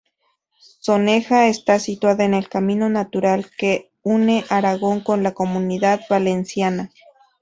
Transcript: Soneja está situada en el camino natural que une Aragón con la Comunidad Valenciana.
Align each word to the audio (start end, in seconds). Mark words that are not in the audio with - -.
Soneja 0.79 1.45
está 1.45 1.77
situada 1.77 2.25
en 2.25 2.33
el 2.33 2.49
camino 2.49 2.89
natural 2.89 3.51
que 3.55 3.91
une 4.01 4.43
Aragón 4.49 5.01
con 5.01 5.21
la 5.21 5.35
Comunidad 5.35 6.01
Valenciana. 6.09 6.89